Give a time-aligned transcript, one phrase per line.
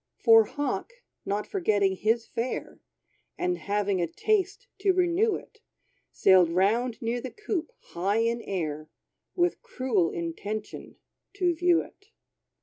[0.17, 0.93] For Hawk,
[1.27, 2.79] not forgetting his fare,
[3.37, 5.59] And having a taste to renew it,
[6.11, 8.89] Sailed round near the coop, high in air,
[9.35, 10.95] With cruel intention,
[11.35, 12.07] to view it.